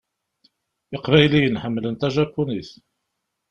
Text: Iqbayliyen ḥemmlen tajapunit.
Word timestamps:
Iqbayliyen 0.95 1.59
ḥemmlen 1.63 1.95
tajapunit. 2.01 2.69